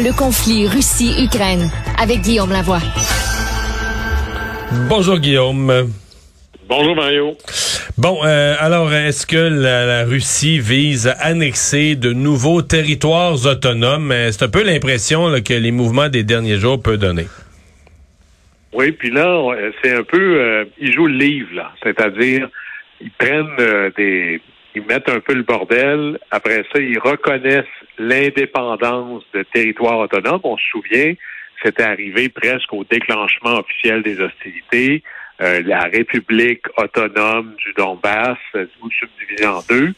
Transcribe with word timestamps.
le 0.00 0.16
conflit 0.16 0.68
Russie-Ukraine 0.68 1.70
avec 2.00 2.20
Guillaume 2.20 2.52
Lavoie. 2.52 2.78
Bonjour 4.88 5.18
Guillaume. 5.18 5.90
Bonjour 6.68 6.94
Mario. 6.94 7.36
Bon, 7.96 8.20
euh, 8.24 8.54
alors 8.60 8.92
est-ce 8.92 9.26
que 9.26 9.36
la, 9.36 10.04
Russie 10.04 10.60
vise 10.60 11.08
à 11.08 11.12
annexer 11.26 11.96
de 11.96 12.12
nouveaux 12.12 12.62
territoires 12.62 13.44
autonomes? 13.46 14.12
Euh, 14.12 14.30
c'est 14.30 14.44
un 14.44 14.48
peu 14.48 14.62
l'impression 14.62 15.32
que 15.44 15.54
les 15.54 15.72
mouvements 15.72 16.08
des 16.08 16.22
derniers 16.22 16.58
jours 16.58 16.80
peuvent 16.80 16.98
donner. 16.98 17.26
Oui, 18.72 18.92
puis 18.92 19.10
là, 19.10 19.40
c'est 19.82 19.94
un 19.94 20.04
peu, 20.04 20.40
euh, 20.40 20.64
ils 20.78 20.92
jouent 20.92 21.08
le 21.08 21.18
livre, 21.18 21.48
là. 21.54 21.72
C'est-à-dire, 21.82 22.48
ils 23.00 23.10
prennent 23.10 23.90
des, 23.96 24.40
ils 24.74 24.82
mettent 24.82 25.08
un 25.08 25.20
peu 25.20 25.34
le 25.34 25.42
bordel. 25.42 26.18
Après 26.30 26.64
ça, 26.72 26.80
ils 26.80 26.98
reconnaissent 26.98 27.64
l'indépendance 27.98 29.24
de 29.34 29.42
territoires 29.42 29.98
autonomes. 29.98 30.40
On 30.44 30.56
se 30.56 30.68
souvient, 30.70 31.14
c'était 31.62 31.82
arrivé 31.82 32.28
presque 32.28 32.72
au 32.72 32.84
déclenchement 32.84 33.58
officiel 33.58 34.02
des 34.02 34.20
hostilités. 34.20 35.02
Euh, 35.40 35.62
la 35.64 35.84
République 35.84 36.66
autonome 36.76 37.54
du 37.64 37.72
Donbass, 37.74 38.38
euh, 38.56 38.66
subdivisée 38.90 39.46
en 39.46 39.60
deux. 39.68 39.94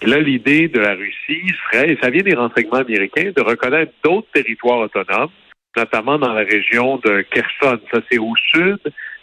Et 0.00 0.06
là, 0.06 0.18
l'idée 0.18 0.66
de 0.66 0.80
la 0.80 0.94
Russie 0.94 1.54
serait, 1.64 1.92
et 1.92 1.98
ça 2.02 2.10
vient 2.10 2.22
des 2.22 2.34
renseignements 2.34 2.78
américains, 2.78 3.30
de 3.34 3.40
reconnaître 3.40 3.92
d'autres 4.02 4.26
territoires 4.32 4.80
autonomes, 4.80 5.30
notamment 5.76 6.18
dans 6.18 6.32
la 6.32 6.42
région 6.42 6.96
de 7.04 7.20
Kherson. 7.30 7.78
Ça, 7.92 8.00
c'est 8.10 8.18
au 8.18 8.34
sud, 8.50 8.80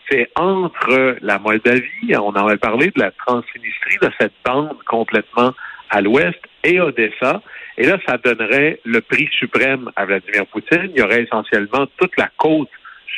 c'est 0.10 0.30
entre 0.36 1.18
la 1.22 1.40
Moldavie, 1.40 2.16
on 2.16 2.30
en 2.30 2.48
avait 2.48 2.58
parlé 2.58 2.88
de 2.88 3.00
la 3.00 3.12
Transnistrie, 3.12 3.98
de 4.02 4.10
cette 4.20 4.34
bande 4.46 4.78
complètement 4.86 5.54
à 5.90 6.02
l'ouest, 6.02 6.40
et 6.64 6.80
Odessa. 6.80 7.42
Et 7.78 7.86
là, 7.86 7.98
ça 8.06 8.18
donnerait 8.18 8.80
le 8.84 9.02
prix 9.02 9.30
suprême 9.32 9.90
à 9.96 10.06
Vladimir 10.06 10.46
Poutine. 10.48 10.92
Il 10.94 11.00
y 11.00 11.02
aurait 11.02 11.24
essentiellement 11.24 11.88
toute 11.98 12.18
la 12.18 12.30
côte 12.38 12.70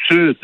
sud 0.08 0.38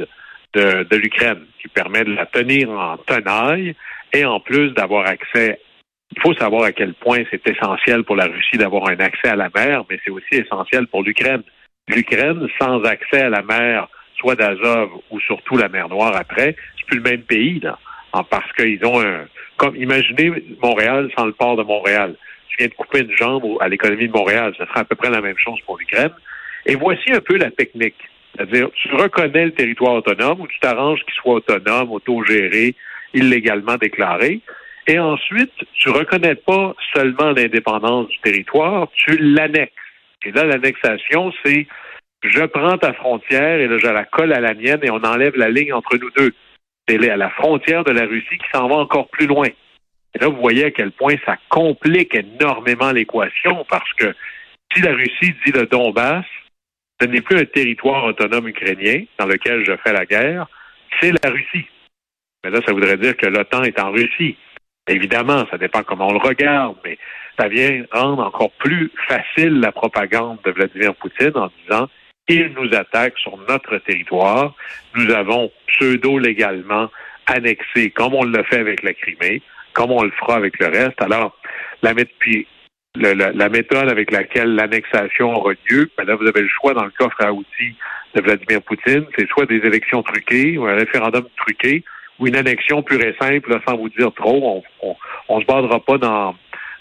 de, 0.54 0.96
l'Ukraine, 0.96 1.46
qui 1.62 1.68
permet 1.68 2.04
de 2.04 2.14
la 2.14 2.26
tenir 2.26 2.70
en 2.72 2.98
tenaille 2.98 3.76
et 4.14 4.26
en 4.26 4.40
plus 4.40 4.72
d'avoir 4.72 5.06
accès. 5.08 5.60
Il 6.16 6.22
faut 6.22 6.34
savoir 6.34 6.64
à 6.64 6.72
quel 6.72 6.94
point 6.96 7.24
c'est 7.30 7.46
essentiel 7.48 8.04
pour 8.04 8.16
la 8.16 8.26
Russie 8.26 8.58
d'avoir 8.58 8.90
un 8.90 9.00
accès 9.00 9.28
à 9.28 9.36
la 9.36 9.50
mer, 9.54 9.84
mais 9.90 10.00
c'est 10.04 10.12
aussi 10.12 10.36
essentiel 10.36 10.88
pour 10.88 11.04
l'Ukraine. 11.04 11.44
L'Ukraine, 11.88 12.48
sans 12.60 12.84
accès 12.84 13.22
à 13.22 13.30
la 13.30 13.44
mer, 13.44 13.88
soit 14.18 14.36
d'Azov 14.36 14.90
ou 15.10 15.20
surtout 15.20 15.58
la 15.58 15.70
mer 15.70 15.90
Noire 15.90 16.16
après, 16.16 16.56
c'est 16.78 16.86
plus 16.88 16.98
le 16.98 17.04
même 17.04 17.22
pays, 17.22 17.60
là. 17.60 17.78
Parce 18.30 18.52
qu'ils 18.54 18.84
ont 18.86 19.00
un. 19.00 19.26
Comme 19.58 19.76
imaginez 19.76 20.32
Montréal 20.62 21.10
sans 21.16 21.26
le 21.26 21.34
port 21.34 21.56
de 21.56 21.64
Montréal. 21.64 22.16
Tu 22.50 22.58
viens 22.58 22.68
de 22.68 22.74
couper 22.74 23.02
une 23.02 23.16
jambe 23.16 23.44
à 23.60 23.68
l'économie 23.68 24.08
de 24.08 24.14
Montréal. 24.14 24.54
Ce 24.58 24.66
serait 24.66 24.80
à 24.80 24.86
peu 24.86 24.96
près 24.96 25.10
la 25.10 25.22
même 25.22 25.38
chose 25.38 25.60
pour 25.66 25.78
l'Ukraine. 25.78 26.12
Et 26.66 26.76
voici 26.76 27.12
un 27.12 27.20
peu 27.20 27.38
la 27.38 27.52
technique. 27.52 27.98
C'est-à-dire, 28.36 28.70
tu 28.74 28.94
reconnais 28.96 29.46
le 29.46 29.52
territoire 29.52 29.96
autonome 29.96 30.42
ou 30.42 30.48
tu 30.48 30.60
t'arranges 30.60 31.04
qu'il 31.04 31.14
soit 31.14 31.36
autonome, 31.36 31.92
autogéré, 31.92 32.76
illégalement 33.14 33.76
déclaré. 33.76 34.42
Et 34.88 35.00
ensuite, 35.00 35.54
tu 35.74 35.90
reconnais 35.90 36.36
pas 36.36 36.76
seulement 36.96 37.32
l'indépendance 37.32 38.08
du 38.08 38.20
territoire, 38.20 38.88
tu 38.94 39.18
l'annexes. 39.18 39.74
Et 40.24 40.32
là, 40.32 40.44
l'annexation, 40.44 41.34
c'est 41.44 41.68
je 42.24 42.44
prends 42.46 42.78
ta 42.78 42.94
frontière 42.94 43.60
et 43.60 43.68
là, 43.68 43.78
je 43.78 43.88
la 43.88 44.06
colle 44.06 44.34
à 44.34 44.40
la 44.40 44.54
mienne 44.54 44.80
et 44.84 44.90
on 44.90 45.04
enlève 45.04 45.36
la 45.36 45.50
ligne 45.50 45.74
entre 45.74 45.98
nous 45.98 46.10
deux. 46.12 46.34
C'est 46.88 47.10
à 47.10 47.18
la 47.18 47.30
frontière 47.30 47.84
de 47.84 47.92
la 47.92 48.06
Russie 48.06 48.38
qui 48.38 48.50
s'en 48.54 48.68
va 48.68 48.76
encore 48.76 49.10
plus 49.10 49.28
loin. 49.28 49.48
Et 49.48 50.20
là, 50.20 50.28
vous 50.30 50.42
voyez 50.42 50.66
à 50.66 50.72
quel 50.72 50.92
point 50.92 51.16
ça 51.26 51.38
complique 51.50 52.16
énormément 52.16 52.92
l'équation 52.92 53.66
parce 53.70 53.92
que 53.94 54.16
si 54.74 54.82
la 54.82 54.94
Russie 54.94 55.36
dit 55.46 55.52
le 55.54 55.66
Donbass, 55.66 56.26
ce 57.00 57.06
n'est 57.08 57.22
plus 57.22 57.38
un 57.38 57.46
territoire 57.46 58.06
autonome 58.06 58.48
ukrainien 58.48 59.04
dans 59.20 59.28
lequel 59.28 59.64
je 59.66 59.74
fais 59.84 59.94
la 59.94 60.06
guerre, 60.06 60.48
c'est 61.00 61.12
la 61.24 61.30
Russie. 61.30 61.68
Mais 62.44 62.50
là, 62.50 62.60
ça 62.66 62.74
voudrait 62.74 62.98
dire 62.98 63.16
que 63.18 63.28
l'OTAN 63.28 63.64
est 63.64 63.80
en 63.80 63.92
Russie. 63.92 64.38
Évidemment, 64.88 65.46
ça 65.52 65.58
dépend 65.58 65.84
comment 65.84 66.08
on 66.08 66.14
le 66.14 66.26
regarde, 66.26 66.78
mais 66.84 66.98
ça 67.38 67.48
vient 67.48 67.84
rendre 67.92 68.24
encore 68.24 68.52
plus 68.54 68.92
facile 69.08 69.60
la 69.60 69.72
propagande 69.72 70.40
de 70.46 70.52
Vladimir 70.52 70.96
Poutine 70.96 71.34
en 71.36 71.52
disant 71.64 71.88
il 72.28 72.54
nous 72.60 72.76
attaque 72.76 73.18
sur 73.18 73.38
notre 73.50 73.78
territoire. 73.80 74.54
Nous 74.96 75.12
avons 75.12 75.52
pseudo-légalement 75.68 76.90
annexé, 77.26 77.92
comme 77.92 78.14
on 78.14 78.24
l'a 78.24 78.44
fait 78.44 78.60
avec 78.60 78.84
la 78.84 78.94
Crimée, 78.94 79.42
comme 79.74 79.92
on 79.92 80.04
le 80.04 80.12
fera 80.12 80.36
avec 80.36 80.60
le 80.60 80.68
reste. 80.68 81.02
Alors, 81.02 81.38
la, 81.84 83.50
méthode 83.50 83.90
avec 83.90 84.12
laquelle 84.12 84.56
l'annexation 84.56 85.34
aura 85.34 85.54
lieu, 85.70 85.90
ben 85.98 86.06
là, 86.06 86.16
vous 86.16 86.28
avez 86.28 86.42
le 86.42 86.50
choix 86.50 86.74
dans 86.74 86.86
le 86.86 86.92
coffre 86.92 87.22
à 87.22 87.32
outils 87.32 87.76
de 88.16 88.22
Vladimir 88.22 88.62
Poutine, 88.62 89.06
c'est 89.18 89.28
soit 89.28 89.46
des 89.46 89.58
élections 89.58 90.02
truquées 90.02 90.58
ou 90.58 90.66
un 90.66 90.76
référendum 90.76 91.26
truqué 91.38 91.84
ou 92.20 92.28
une 92.28 92.36
annexion 92.36 92.82
pure 92.82 93.02
et 93.02 93.16
simple, 93.22 93.60
sans 93.68 93.78
vous 93.78 93.90
dire 93.90 94.12
trop. 94.16 94.64
On, 94.82 94.96
on, 95.30 95.40
se 95.40 95.46
bordera 95.46 95.80
pas 95.80 96.00
dans, 96.00 96.36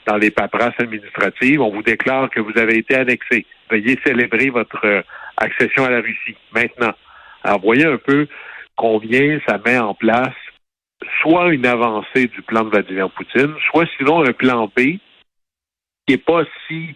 dans 0.07 0.17
les 0.17 0.31
paperasses 0.31 0.79
administratives. 0.79 1.61
On 1.61 1.71
vous 1.71 1.83
déclare 1.83 2.31
que 2.31 2.41
vous 2.41 2.57
avez 2.57 2.79
été 2.79 2.95
annexé. 2.95 3.45
Veuillez 3.71 3.99
célébrer 4.07 4.49
votre 4.49 5.05
accession 5.37 5.85
à 5.85 5.91
la 5.91 6.01
Russie 6.01 6.37
maintenant. 6.53 6.93
Alors, 7.43 7.61
voyez 7.61 7.87
un 7.87 7.99
peu 7.99 8.27
combien 8.77 9.39
ça 9.47 9.59
met 9.65 9.79
en 9.79 9.95
place 9.95 10.35
soit 11.21 11.53
une 11.53 11.67
avancée 11.67 12.27
du 12.27 12.43
plan 12.43 12.65
de 12.65 12.71
Vladimir 12.71 13.11
Poutine, 13.11 13.55
soit 13.71 13.87
sinon 13.97 14.25
un 14.25 14.33
plan 14.33 14.67
B 14.67 14.99
qui 16.07 16.11
n'est 16.11 16.19
pas 16.19 16.45
si 16.67 16.95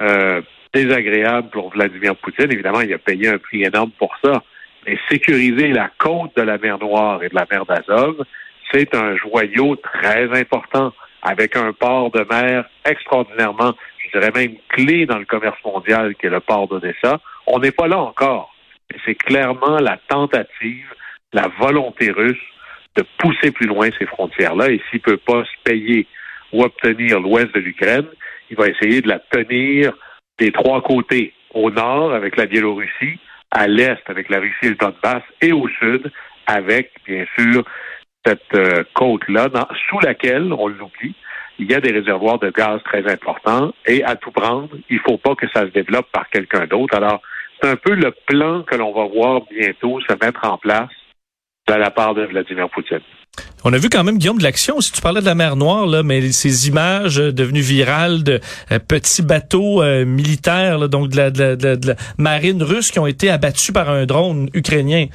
euh, 0.00 0.42
désagréable 0.72 1.50
pour 1.50 1.70
Vladimir 1.70 2.16
Poutine. 2.16 2.50
Évidemment, 2.50 2.80
il 2.80 2.92
a 2.92 2.98
payé 2.98 3.28
un 3.28 3.38
prix 3.38 3.62
énorme 3.62 3.90
pour 3.98 4.14
ça. 4.22 4.42
Mais 4.86 4.98
sécuriser 5.08 5.68
la 5.68 5.90
côte 5.98 6.36
de 6.36 6.42
la 6.42 6.58
mer 6.58 6.78
Noire 6.78 7.22
et 7.22 7.28
de 7.28 7.34
la 7.34 7.46
mer 7.50 7.64
d'Azov, 7.64 8.24
c'est 8.72 8.94
un 8.94 9.16
joyau 9.16 9.76
très 9.76 10.28
important, 10.38 10.92
avec 11.22 11.56
un 11.56 11.72
port 11.72 12.10
de 12.10 12.26
mer 12.28 12.64
extraordinairement, 12.84 13.72
je 13.98 14.18
dirais 14.18 14.32
même 14.34 14.56
clé 14.68 15.06
dans 15.06 15.18
le 15.18 15.24
commerce 15.24 15.58
mondial, 15.64 16.14
qui 16.16 16.26
est 16.26 16.30
le 16.30 16.40
port 16.40 16.68
d'Odessa. 16.68 17.20
On 17.46 17.58
n'est 17.58 17.72
pas 17.72 17.88
là 17.88 17.98
encore. 17.98 18.54
C'est 19.04 19.14
clairement 19.14 19.78
la 19.78 19.98
tentative, 20.08 20.86
la 21.32 21.48
volonté 21.58 22.10
russe 22.10 22.36
de 22.96 23.04
pousser 23.18 23.50
plus 23.50 23.66
loin 23.66 23.88
ces 23.98 24.06
frontières-là. 24.06 24.70
Et 24.70 24.80
s'il 24.90 25.00
ne 25.00 25.12
peut 25.12 25.16
pas 25.16 25.44
se 25.44 25.62
payer 25.64 26.06
ou 26.52 26.62
obtenir 26.62 27.20
l'ouest 27.20 27.52
de 27.54 27.60
l'Ukraine, 27.60 28.06
il 28.50 28.56
va 28.56 28.68
essayer 28.68 29.00
de 29.00 29.08
la 29.08 29.18
tenir 29.18 29.92
des 30.38 30.52
trois 30.52 30.82
côtés, 30.82 31.32
au 31.52 31.70
nord 31.70 32.12
avec 32.12 32.36
la 32.36 32.46
Biélorussie, 32.46 33.18
à 33.50 33.66
l'est 33.66 34.02
avec 34.06 34.28
la 34.28 34.40
Russie 34.40 34.54
et 34.64 34.68
le 34.70 34.74
Donbass, 34.74 35.22
et 35.40 35.52
au 35.52 35.68
sud 35.68 36.10
avec, 36.46 36.90
bien 37.06 37.24
sûr, 37.38 37.64
cette 38.26 38.54
euh, 38.54 38.84
côte-là, 38.94 39.48
sous 39.88 40.00
laquelle, 40.00 40.52
on 40.52 40.68
l'oublie, 40.68 41.14
il 41.58 41.70
y 41.70 41.74
a 41.74 41.80
des 41.80 41.92
réservoirs 41.92 42.38
de 42.38 42.50
gaz 42.50 42.80
très 42.84 43.10
importants, 43.10 43.72
et 43.86 44.02
à 44.02 44.16
tout 44.16 44.32
prendre, 44.32 44.70
il 44.90 44.96
ne 44.96 45.02
faut 45.02 45.18
pas 45.18 45.34
que 45.36 45.48
ça 45.50 45.62
se 45.62 45.70
développe 45.70 46.10
par 46.10 46.28
quelqu'un 46.30 46.66
d'autre. 46.66 46.96
Alors, 46.96 47.22
c'est 47.60 47.68
un 47.68 47.76
peu 47.76 47.94
le 47.94 48.12
plan 48.26 48.62
que 48.62 48.74
l'on 48.74 48.92
va 48.92 49.06
voir 49.06 49.42
bientôt 49.50 50.00
se 50.00 50.12
mettre 50.24 50.44
en 50.44 50.58
place 50.58 50.90
de 51.68 51.74
la 51.74 51.90
part 51.90 52.14
de 52.14 52.24
Vladimir 52.24 52.68
Poutine. 52.70 53.00
On 53.64 53.72
a 53.72 53.78
vu 53.78 53.88
quand 53.88 54.04
même, 54.04 54.18
Guillaume, 54.18 54.38
de 54.38 54.42
l'action. 54.42 54.80
Si 54.80 54.92
tu 54.92 55.00
parlais 55.00 55.20
de 55.20 55.26
la 55.26 55.34
mer 55.34 55.56
Noire, 55.56 55.86
là, 55.86 56.02
mais 56.02 56.20
ces 56.32 56.68
images 56.68 57.18
euh, 57.18 57.32
devenues 57.32 57.62
virales 57.62 58.22
de 58.22 58.40
euh, 58.70 58.78
petits 58.78 59.22
bateaux 59.22 59.82
euh, 59.82 60.04
militaires, 60.04 60.88
donc 60.88 61.08
de 61.08 61.16
la, 61.16 61.94
marine 62.18 62.62
russe 62.62 62.90
qui 62.90 62.98
ont 62.98 63.06
été 63.06 63.30
abattus 63.30 63.72
par 63.72 63.88
un 63.88 64.04
drone 64.04 64.50
ukrainien. 64.52 65.06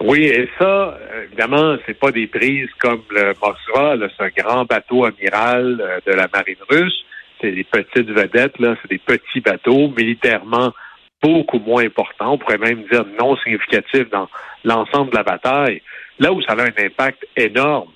Oui, 0.00 0.24
et 0.24 0.48
ça, 0.58 0.98
évidemment, 1.24 1.76
c'est 1.86 1.98
pas 1.98 2.10
des 2.10 2.26
prises 2.26 2.68
comme 2.78 3.02
le 3.10 3.34
Moskva, 3.40 3.96
c'est 4.16 4.24
un 4.24 4.44
grand 4.44 4.64
bateau 4.64 5.04
amiral 5.04 5.82
de 6.06 6.12
la 6.12 6.28
marine 6.32 6.56
russe. 6.68 7.04
C'est 7.40 7.52
des 7.52 7.64
petites 7.64 8.10
vedettes, 8.10 8.58
là, 8.58 8.76
c'est 8.80 8.90
des 8.90 8.98
petits 8.98 9.40
bateaux 9.40 9.92
militairement 9.96 10.72
beaucoup 11.22 11.58
moins 11.58 11.84
importants. 11.84 12.32
On 12.32 12.38
pourrait 12.38 12.58
même 12.58 12.84
dire 12.90 13.04
non 13.18 13.36
significatifs 13.38 14.08
dans 14.10 14.28
l'ensemble 14.64 15.10
de 15.10 15.16
la 15.16 15.22
bataille. 15.22 15.82
Là 16.18 16.32
où 16.32 16.40
ça 16.42 16.52
a 16.52 16.62
un 16.62 16.72
impact 16.78 17.26
énorme, 17.36 17.90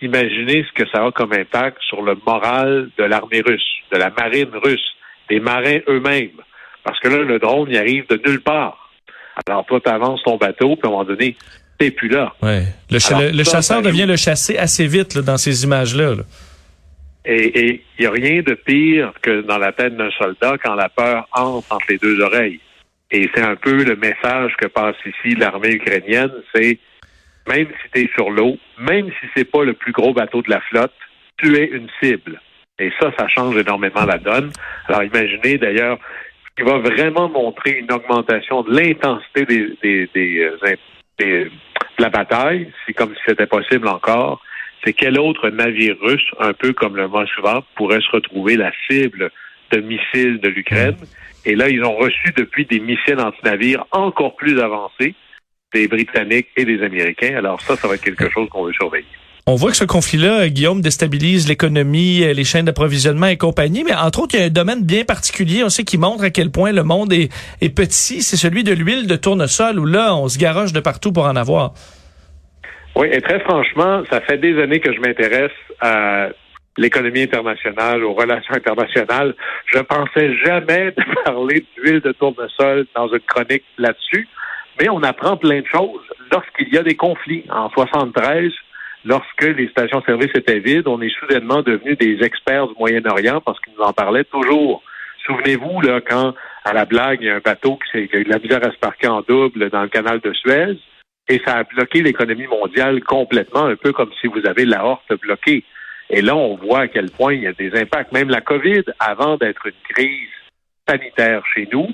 imaginez 0.00 0.64
ce 0.64 0.72
que 0.82 0.88
ça 0.88 1.04
a 1.04 1.10
comme 1.10 1.32
impact 1.32 1.78
sur 1.88 2.02
le 2.02 2.16
moral 2.26 2.90
de 2.96 3.04
l'armée 3.04 3.40
russe, 3.40 3.66
de 3.92 3.98
la 3.98 4.10
marine 4.10 4.50
russe, 4.62 4.94
des 5.28 5.40
marins 5.40 5.78
eux-mêmes. 5.88 6.40
Parce 6.84 7.00
que 7.00 7.08
là, 7.08 7.18
le 7.18 7.38
drone, 7.38 7.68
il 7.70 7.76
arrive 7.76 8.06
de 8.08 8.20
nulle 8.24 8.40
part. 8.40 8.90
Alors, 9.46 9.66
toi, 9.66 9.80
tu 9.84 9.90
avances 9.90 10.22
ton 10.24 10.36
bateau, 10.36 10.76
puis 10.76 10.84
à 10.84 10.86
un 10.86 10.90
moment 10.90 11.04
donné, 11.04 11.36
t'es 11.78 11.90
plus 11.90 12.08
là. 12.08 12.32
Ouais. 12.42 12.62
Le, 12.90 12.98
chasseur 12.98 13.82
devient 13.82 14.06
le 14.06 14.16
chassé 14.16 14.56
assez 14.56 14.86
vite 14.86 15.18
dans 15.18 15.36
ces 15.36 15.64
images-là. 15.64 16.14
Et 17.28 17.82
il 17.98 18.02
n'y 18.02 18.06
a 18.06 18.10
rien 18.10 18.40
de 18.42 18.54
pire 18.54 19.12
que 19.20 19.40
dans 19.40 19.58
la 19.58 19.72
tête 19.72 19.96
d'un 19.96 20.10
soldat 20.12 20.56
quand 20.62 20.74
la 20.74 20.88
peur 20.88 21.28
entre 21.32 21.72
entre 21.72 21.86
les 21.88 21.98
deux 21.98 22.20
oreilles. 22.20 22.60
Et 23.10 23.28
c'est 23.34 23.42
un 23.42 23.56
peu 23.56 23.84
le 23.84 23.96
message 23.96 24.54
que 24.56 24.66
passe 24.66 24.96
ici 25.04 25.34
l'armée 25.34 25.74
ukrainienne, 25.74 26.30
c'est 26.54 26.78
même 27.48 27.66
si 27.66 27.90
tu 27.92 28.00
es 28.00 28.10
sur 28.14 28.30
l'eau, 28.30 28.58
même 28.78 29.10
si 29.20 29.26
c'est 29.36 29.50
pas 29.50 29.64
le 29.64 29.72
plus 29.72 29.92
gros 29.92 30.12
bateau 30.12 30.42
de 30.42 30.50
la 30.50 30.60
flotte, 30.60 30.94
tu 31.36 31.56
es 31.56 31.66
une 31.66 31.88
cible. 32.00 32.40
Et 32.78 32.92
ça, 33.00 33.12
ça 33.18 33.28
change 33.28 33.56
énormément 33.56 34.04
la 34.04 34.18
donne. 34.18 34.52
Alors 34.88 35.02
imaginez 35.02 35.58
d'ailleurs, 35.58 35.98
qui 36.56 36.62
va 36.62 36.78
vraiment 36.78 37.28
montrer 37.28 37.72
une 37.72 37.92
augmentation 37.92 38.62
de 38.62 38.70
l'intensité 38.70 39.44
des, 39.46 39.78
des, 39.82 40.10
des, 40.14 40.50
de 41.18 41.50
la 41.98 42.08
bataille, 42.08 42.72
c'est 42.84 42.92
comme 42.92 43.14
si 43.14 43.20
c'était 43.26 43.46
possible 43.46 43.88
encore, 43.88 44.42
c'est 44.84 44.92
quel 44.92 45.18
autre 45.18 45.48
navire 45.50 45.96
russe, 46.00 46.26
un 46.40 46.52
peu 46.52 46.72
comme 46.72 46.96
le 46.96 47.08
Moskva, 47.08 47.64
pourrait 47.76 48.00
se 48.00 48.10
retrouver 48.12 48.56
la 48.56 48.72
cible 48.88 49.30
de 49.72 49.80
missiles 49.80 50.38
de 50.40 50.48
l'Ukraine? 50.48 50.96
Et 51.44 51.54
là, 51.54 51.68
ils 51.68 51.82
ont 51.84 51.96
reçu 51.96 52.32
depuis 52.36 52.66
des 52.66 52.80
missiles 52.80 53.20
anti-navires 53.20 53.84
encore 53.92 54.36
plus 54.36 54.60
avancés 54.60 55.14
des 55.72 55.88
Britanniques 55.88 56.48
et 56.56 56.64
des 56.64 56.82
Américains. 56.82 57.36
Alors 57.36 57.60
ça, 57.60 57.76
ça 57.76 57.88
va 57.88 57.94
être 57.94 58.02
quelque 58.02 58.30
chose 58.30 58.48
qu'on 58.48 58.64
veut 58.64 58.72
surveiller. 58.72 59.06
On 59.48 59.54
voit 59.54 59.70
que 59.70 59.76
ce 59.76 59.84
conflit-là, 59.84 60.48
Guillaume, 60.48 60.80
déstabilise 60.80 61.46
l'économie, 61.46 62.18
les 62.18 62.44
chaînes 62.44 62.64
d'approvisionnement 62.64 63.28
et 63.28 63.36
compagnie, 63.36 63.84
mais 63.84 63.94
entre 63.94 64.22
autres, 64.22 64.34
il 64.34 64.40
y 64.40 64.42
a 64.42 64.46
un 64.46 64.50
domaine 64.50 64.82
bien 64.82 65.04
particulier, 65.04 65.62
on 65.62 65.68
sait, 65.68 65.84
qui 65.84 65.98
montre 65.98 66.24
à 66.24 66.30
quel 66.30 66.50
point 66.50 66.72
le 66.72 66.82
monde 66.82 67.12
est, 67.12 67.28
est 67.60 67.68
petit, 67.68 68.22
c'est 68.22 68.36
celui 68.36 68.64
de 68.64 68.72
l'huile 68.72 69.06
de 69.06 69.14
tournesol, 69.14 69.78
où 69.78 69.84
là, 69.84 70.16
on 70.16 70.28
se 70.28 70.36
garoche 70.36 70.72
de 70.72 70.80
partout 70.80 71.12
pour 71.12 71.26
en 71.26 71.36
avoir. 71.36 71.74
Oui, 72.96 73.08
et 73.12 73.20
très 73.20 73.40
franchement, 73.40 74.04
ça 74.10 74.22
fait 74.22 74.38
des 74.38 74.58
années 74.58 74.80
que 74.80 74.90
je 74.90 75.00
m'intéresse 75.00 75.52
à 75.82 76.28
l'économie 76.78 77.22
internationale, 77.22 78.02
aux 78.02 78.14
relations 78.14 78.54
internationales. 78.54 79.34
Je 79.66 79.80
pensais 79.80 80.34
jamais 80.38 80.92
de 80.96 81.22
parler 81.24 81.66
d'huile 81.76 82.00
de 82.00 82.12
tournesol 82.12 82.86
dans 82.94 83.08
une 83.08 83.20
chronique 83.20 83.64
là-dessus, 83.76 84.26
mais 84.80 84.88
on 84.88 85.02
apprend 85.02 85.36
plein 85.36 85.60
de 85.60 85.66
choses 85.66 86.00
lorsqu'il 86.32 86.72
y 86.72 86.78
a 86.78 86.82
des 86.82 86.94
conflits. 86.94 87.44
En 87.50 87.68
73, 87.68 88.50
lorsque 89.04 89.42
les 89.44 89.68
stations-service 89.68 90.30
étaient 90.34 90.60
vides, 90.60 90.88
on 90.88 91.02
est 91.02 91.14
soudainement 91.20 91.60
devenus 91.60 91.98
des 91.98 92.22
experts 92.22 92.68
du 92.68 92.74
Moyen-Orient 92.78 93.42
parce 93.42 93.60
qu'ils 93.60 93.74
nous 93.78 93.84
en 93.84 93.92
parlaient 93.92 94.24
toujours. 94.24 94.82
Souvenez-vous, 95.26 95.82
là, 95.82 96.00
quand, 96.00 96.34
à 96.64 96.72
la 96.72 96.86
blague, 96.86 97.18
il 97.20 97.26
y 97.26 97.30
a 97.30 97.36
un 97.36 97.40
bateau 97.44 97.78
qui, 97.90 97.98
a 97.98 98.00
eu 98.00 98.24
de 98.24 98.30
la 98.30 98.38
misère 98.38 98.66
à 98.66 98.70
se 98.70 98.78
parquer 98.78 99.08
en 99.08 99.20
double 99.20 99.68
dans 99.68 99.82
le 99.82 99.88
canal 99.88 100.20
de 100.20 100.32
Suez, 100.32 100.78
et 101.28 101.40
ça 101.44 101.56
a 101.56 101.64
bloqué 101.64 102.02
l'économie 102.02 102.46
mondiale 102.46 103.02
complètement, 103.02 103.64
un 103.64 103.76
peu 103.76 103.92
comme 103.92 104.10
si 104.20 104.26
vous 104.26 104.46
avez 104.46 104.64
la 104.64 104.84
horte 104.84 105.12
bloquée. 105.20 105.64
Et 106.08 106.22
là, 106.22 106.36
on 106.36 106.56
voit 106.56 106.80
à 106.80 106.88
quel 106.88 107.10
point 107.10 107.34
il 107.34 107.42
y 107.42 107.46
a 107.46 107.52
des 107.52 107.74
impacts. 107.74 108.12
Même 108.12 108.28
la 108.28 108.40
COVID, 108.40 108.84
avant 109.00 109.36
d'être 109.36 109.66
une 109.66 109.94
crise 109.94 110.28
sanitaire 110.88 111.42
chez 111.52 111.68
nous, 111.72 111.88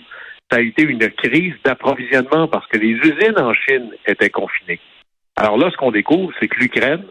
ça 0.50 0.58
a 0.58 0.60
été 0.60 0.82
une 0.82 1.08
crise 1.10 1.54
d'approvisionnement 1.64 2.46
parce 2.46 2.66
que 2.66 2.76
les 2.76 2.90
usines 2.90 3.38
en 3.38 3.54
Chine 3.54 3.90
étaient 4.06 4.28
confinées. 4.28 4.80
Alors 5.36 5.56
là, 5.56 5.70
ce 5.70 5.76
qu'on 5.78 5.90
découvre, 5.90 6.30
c'est 6.38 6.48
que 6.48 6.60
l'Ukraine, 6.60 7.04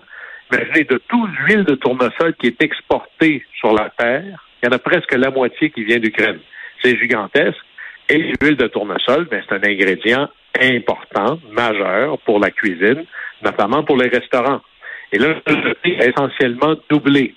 imaginez, 0.52 0.84
de 0.84 1.02
toute 1.08 1.30
l'huile 1.40 1.64
de 1.64 1.74
tournesol 1.74 2.36
qui 2.36 2.48
est 2.48 2.62
exportée 2.62 3.44
sur 3.58 3.74
la 3.74 3.90
Terre, 3.98 4.48
il 4.62 4.68
y 4.68 4.70
en 4.70 4.76
a 4.76 4.80
presque 4.80 5.14
la 5.14 5.32
moitié 5.32 5.72
qui 5.72 5.84
vient 5.84 5.98
d'Ukraine. 5.98 6.40
C'est 6.84 6.98
gigantesque. 7.00 7.58
Et 8.10 8.18
l'huile 8.18 8.58
de 8.58 8.68
tournesol, 8.68 9.26
ben, 9.26 9.42
c'est 9.48 9.56
un 9.56 9.64
ingrédient 9.68 10.30
important, 10.60 11.40
majeur 11.52 12.18
pour 12.20 12.40
la 12.40 12.52
cuisine, 12.52 13.06
notamment 13.44 13.84
pour 13.84 13.98
les 13.98 14.10
restaurants. 14.10 14.62
Et 15.12 15.18
là, 15.18 15.36
le 15.48 15.74
prix 15.76 16.00
a 16.00 16.08
essentiellement 16.08 16.76
doublé. 16.90 17.36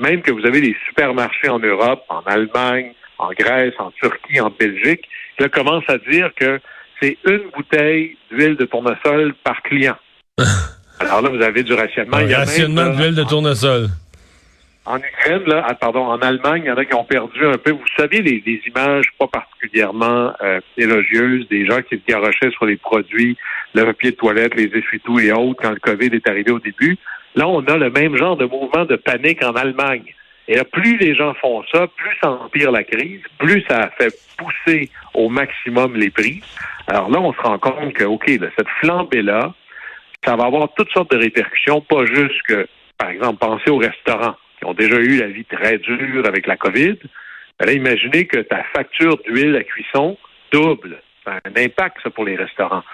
Même 0.00 0.22
que 0.22 0.30
vous 0.30 0.44
avez 0.46 0.60
des 0.60 0.76
supermarchés 0.86 1.48
en 1.48 1.58
Europe, 1.58 2.04
en 2.08 2.20
Allemagne, 2.26 2.92
en 3.18 3.30
Grèce, 3.30 3.74
en 3.78 3.90
Turquie, 3.92 4.40
en 4.40 4.50
Belgique, 4.50 5.04
là 5.38 5.48
commencent 5.48 5.88
à 5.88 5.98
dire 5.98 6.30
que 6.36 6.60
c'est 7.00 7.16
une 7.26 7.50
bouteille 7.54 8.16
d'huile 8.30 8.56
de 8.56 8.64
tournesol 8.66 9.34
par 9.44 9.62
client. 9.62 9.96
Alors 11.00 11.22
là, 11.22 11.28
vous 11.28 11.42
avez 11.42 11.62
du 11.62 11.74
rationnement. 11.74 12.16
Un 12.16 12.36
rationnement 12.36 12.90
d'huile 12.90 13.14
de 13.14 13.24
tournesol. 13.24 13.88
En 14.86 14.98
Ukraine, 14.98 15.42
là, 15.46 15.64
ah, 15.68 15.74
pardon, 15.74 16.06
en 16.06 16.18
Allemagne, 16.18 16.62
il 16.64 16.68
y 16.68 16.70
en 16.70 16.76
a 16.76 16.84
qui 16.84 16.94
ont 16.94 17.04
perdu 17.04 17.44
un 17.44 17.58
peu. 17.58 17.72
Vous 17.72 17.84
savez, 17.96 18.22
les, 18.22 18.40
images 18.68 19.06
pas 19.18 19.26
particulièrement 19.26 20.32
euh, 20.40 20.60
élogieuses 20.76 21.48
des 21.48 21.66
gens 21.66 21.82
qui 21.82 21.96
se 21.96 22.02
garochaient 22.06 22.52
sur 22.52 22.66
les 22.66 22.76
produits, 22.76 23.36
le 23.74 23.84
papier 23.84 24.12
de 24.12 24.16
toilette, 24.16 24.54
les 24.54 24.66
essuie-tout 24.66 25.18
et 25.18 25.32
autres 25.32 25.60
quand 25.60 25.72
le 25.72 25.80
COVID 25.80 26.14
est 26.14 26.28
arrivé 26.28 26.52
au 26.52 26.60
début. 26.60 26.96
Là, 27.34 27.48
on 27.48 27.64
a 27.64 27.76
le 27.76 27.90
même 27.90 28.16
genre 28.16 28.36
de 28.36 28.44
mouvement 28.46 28.84
de 28.84 28.94
panique 28.94 29.42
en 29.42 29.54
Allemagne. 29.54 30.14
Et 30.46 30.54
là, 30.54 30.62
plus 30.64 30.96
les 30.98 31.16
gens 31.16 31.34
font 31.34 31.64
ça, 31.72 31.88
plus 31.88 32.16
ça 32.22 32.30
empire 32.30 32.70
la 32.70 32.84
crise, 32.84 33.22
plus 33.38 33.64
ça 33.68 33.90
fait 33.98 34.14
pousser 34.38 34.88
au 35.14 35.28
maximum 35.28 35.96
les 35.96 36.10
prix. 36.10 36.40
Alors 36.86 37.10
là, 37.10 37.20
on 37.20 37.32
se 37.32 37.40
rend 37.40 37.58
compte 37.58 37.92
que, 37.92 38.04
OK, 38.04 38.26
cette 38.28 38.68
flambée-là, 38.80 39.52
ça 40.24 40.36
va 40.36 40.44
avoir 40.44 40.68
toutes 40.76 40.90
sortes 40.90 41.10
de 41.10 41.18
répercussions, 41.18 41.80
pas 41.80 42.06
juste 42.06 42.40
que, 42.46 42.68
par 42.96 43.10
exemple, 43.10 43.38
pensez 43.38 43.70
aux 43.70 43.78
restaurants 43.78 44.36
qui 44.58 44.64
ont 44.64 44.74
déjà 44.74 44.96
eu 44.96 45.18
la 45.18 45.28
vie 45.28 45.44
très 45.44 45.78
dure 45.78 46.26
avec 46.26 46.46
la 46.46 46.56
COVID. 46.56 46.96
Ben 47.58 47.66
là, 47.66 47.72
imaginez 47.72 48.26
que 48.26 48.38
ta 48.38 48.62
facture 48.74 49.16
d'huile 49.26 49.56
à 49.56 49.64
cuisson 49.64 50.18
double. 50.52 51.00
Ça 51.24 51.32
a 51.32 51.48
un 51.48 51.64
impact, 51.64 51.96
ça, 52.02 52.10
pour 52.10 52.24
les 52.24 52.36
restaurants. 52.36 52.84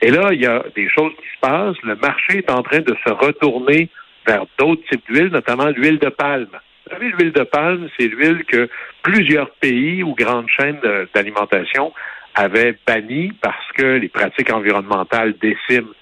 Et 0.00 0.10
là, 0.10 0.30
il 0.32 0.40
y 0.40 0.46
a 0.46 0.64
des 0.74 0.88
choses 0.88 1.12
qui 1.16 1.26
se 1.34 1.40
passent. 1.40 1.80
Le 1.82 1.96
marché 1.96 2.38
est 2.38 2.50
en 2.50 2.62
train 2.62 2.80
de 2.80 2.96
se 3.06 3.12
retourner 3.12 3.88
vers 4.26 4.44
d'autres 4.58 4.82
types 4.90 5.04
d'huile, 5.08 5.28
notamment 5.28 5.68
l'huile 5.68 5.98
de 5.98 6.08
palme. 6.08 6.48
Vous 6.86 6.92
savez, 6.92 7.10
l'huile 7.10 7.32
de 7.32 7.42
palme, 7.42 7.88
c'est 7.98 8.06
l'huile 8.06 8.44
que 8.44 8.68
plusieurs 9.02 9.50
pays 9.50 10.02
ou 10.02 10.14
grandes 10.14 10.48
chaînes 10.48 10.80
d'alimentation 11.14 11.92
avaient 12.34 12.76
bannie 12.86 13.32
parce 13.42 13.72
que 13.76 13.98
les 13.98 14.08
pratiques 14.08 14.52
environnementales 14.52 15.34
déciment 15.40 15.92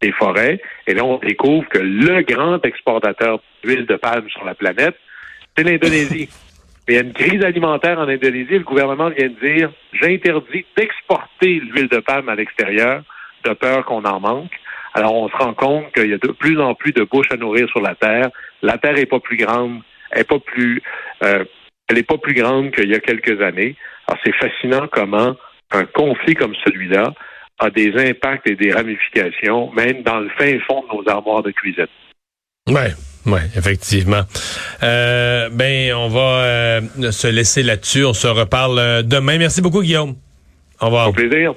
des 0.00 0.12
forêts. 0.12 0.60
Et 0.86 0.94
là, 0.94 1.04
on 1.04 1.18
découvre 1.18 1.68
que 1.68 1.78
le 1.78 2.22
grand 2.22 2.64
exportateur 2.64 3.40
d'huile 3.62 3.86
de 3.86 3.96
palme 3.96 4.28
sur 4.30 4.44
la 4.44 4.54
planète, 4.54 4.96
c'est 5.56 5.64
l'Indonésie. 5.64 6.28
Il 6.88 6.94
y 6.94 6.98
a 6.98 7.02
une 7.02 7.12
crise 7.12 7.44
alimentaire 7.44 7.98
en 7.98 8.08
Indonésie. 8.08 8.58
Le 8.58 8.64
gouvernement 8.64 9.10
vient 9.10 9.28
de 9.28 9.46
dire 9.46 9.70
j'interdis 9.92 10.64
d'exporter 10.74 11.60
l'huile 11.60 11.88
de 11.88 11.98
palme 11.98 12.30
à 12.30 12.34
l'extérieur 12.34 13.02
de 13.44 13.52
peur 13.52 13.84
qu'on 13.84 14.04
en 14.04 14.20
manque. 14.20 14.52
Alors, 14.94 15.14
on 15.14 15.28
se 15.28 15.36
rend 15.36 15.52
compte 15.52 15.92
qu'il 15.92 16.08
y 16.08 16.14
a 16.14 16.18
de 16.18 16.32
plus 16.32 16.58
en 16.58 16.74
plus 16.74 16.92
de 16.92 17.04
bouches 17.04 17.30
à 17.30 17.36
nourrir 17.36 17.68
sur 17.68 17.80
la 17.80 17.94
Terre. 17.94 18.30
La 18.62 18.78
Terre 18.78 18.94
n'est 18.94 19.06
pas 19.06 19.20
plus 19.20 19.36
grande, 19.36 19.82
elle 20.10 20.20
n'est 20.20 20.24
pas 20.24 20.38
plus, 20.38 20.82
euh, 21.22 21.44
elle 21.88 21.98
est 21.98 22.08
pas 22.08 22.16
plus 22.16 22.34
grande 22.34 22.70
qu'il 22.70 22.90
y 22.90 22.94
a 22.94 23.00
quelques 23.00 23.40
années. 23.42 23.76
Alors, 24.06 24.18
c'est 24.24 24.34
fascinant 24.34 24.88
comment 24.90 25.36
un 25.72 25.84
conflit 25.84 26.34
comme 26.34 26.54
celui-là 26.64 27.12
a 27.58 27.70
des 27.70 27.92
impacts 27.96 28.48
et 28.48 28.56
des 28.56 28.72
ramifications, 28.72 29.72
même 29.72 30.02
dans 30.02 30.20
le 30.20 30.28
fin 30.38 30.58
fond 30.66 30.84
de 30.90 30.96
nos 30.96 31.08
armoires 31.08 31.42
de 31.42 31.50
cuisine. 31.50 31.86
Ouais. 32.68 32.92
Oui, 33.26 33.40
effectivement. 33.56 34.22
Euh, 34.82 35.50
ben, 35.50 35.92
on 35.94 36.08
va 36.08 36.20
euh, 36.20 36.80
se 37.10 37.26
laisser 37.26 37.62
là-dessus. 37.62 38.04
On 38.04 38.14
se 38.14 38.26
reparle 38.26 38.78
euh, 38.78 39.02
demain. 39.02 39.38
Merci 39.38 39.60
beaucoup, 39.60 39.82
Guillaume. 39.82 40.14
Au 40.80 40.86
revoir. 40.86 41.08
Au 41.08 41.12
plaisir. 41.12 41.54